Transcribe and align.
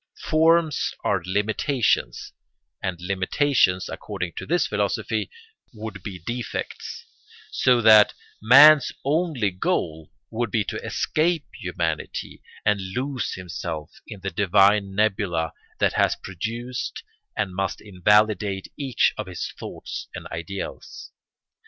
Forms 0.23 0.95
are 1.03 1.21
limitations, 1.27 2.33
and 2.81 2.99
limitations, 2.99 3.87
according 3.87 4.33
to 4.37 4.47
this 4.47 4.65
philosophy, 4.65 5.29
would 5.75 6.01
be 6.01 6.17
defects, 6.17 7.05
so 7.51 7.81
that 7.83 8.15
man's 8.41 8.91
only 9.05 9.51
goal 9.51 10.11
would 10.31 10.49
be 10.49 10.63
to 10.63 10.83
escape 10.83 11.45
humanity 11.53 12.41
and 12.65 12.81
lose 12.95 13.33
himself 13.35 13.91
in 14.07 14.21
the 14.21 14.31
divine 14.31 14.95
nebula 14.95 15.53
that 15.77 15.93
has 15.93 16.15
produced 16.15 17.03
and 17.37 17.53
must 17.53 17.79
invalidate 17.79 18.69
each 18.77 19.13
of 19.19 19.27
his 19.27 19.51
thoughts 19.51 20.07
and 20.15 20.25
ideals. 20.31 21.11